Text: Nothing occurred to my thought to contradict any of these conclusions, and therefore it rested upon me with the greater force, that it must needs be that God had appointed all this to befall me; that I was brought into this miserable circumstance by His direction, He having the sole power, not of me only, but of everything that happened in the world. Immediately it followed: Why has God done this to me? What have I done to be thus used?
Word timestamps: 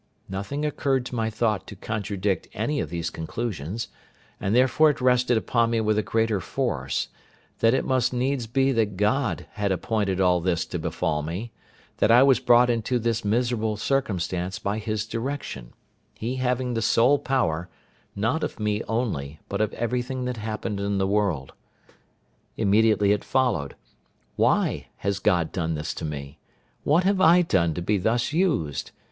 Nothing 0.27 0.65
occurred 0.65 1.05
to 1.05 1.15
my 1.15 1.29
thought 1.29 1.67
to 1.67 1.75
contradict 1.75 2.47
any 2.55 2.79
of 2.79 2.89
these 2.89 3.11
conclusions, 3.11 3.87
and 4.39 4.55
therefore 4.55 4.89
it 4.89 4.99
rested 4.99 5.37
upon 5.37 5.69
me 5.69 5.79
with 5.79 5.95
the 5.95 6.01
greater 6.01 6.39
force, 6.39 7.09
that 7.59 7.75
it 7.75 7.85
must 7.85 8.11
needs 8.11 8.47
be 8.47 8.71
that 8.71 8.97
God 8.97 9.45
had 9.51 9.71
appointed 9.71 10.19
all 10.19 10.41
this 10.41 10.65
to 10.73 10.79
befall 10.79 11.21
me; 11.21 11.51
that 11.97 12.09
I 12.09 12.23
was 12.23 12.39
brought 12.39 12.67
into 12.67 12.97
this 12.97 13.23
miserable 13.23 13.77
circumstance 13.77 14.57
by 14.57 14.79
His 14.79 15.05
direction, 15.05 15.71
He 16.15 16.37
having 16.37 16.73
the 16.73 16.81
sole 16.81 17.19
power, 17.19 17.69
not 18.15 18.43
of 18.43 18.59
me 18.59 18.81
only, 18.87 19.39
but 19.49 19.61
of 19.61 19.71
everything 19.75 20.25
that 20.25 20.37
happened 20.37 20.79
in 20.79 20.97
the 20.97 21.05
world. 21.05 21.53
Immediately 22.57 23.11
it 23.11 23.23
followed: 23.23 23.75
Why 24.35 24.87
has 24.97 25.19
God 25.19 25.51
done 25.51 25.75
this 25.75 25.93
to 25.93 26.05
me? 26.05 26.39
What 26.83 27.03
have 27.03 27.21
I 27.21 27.43
done 27.43 27.75
to 27.75 27.83
be 27.83 27.99
thus 27.99 28.33
used? 28.33 28.89